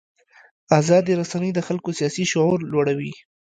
[0.79, 3.13] ازادې رسنۍ د خلکو سیاسي شعور لوړوي.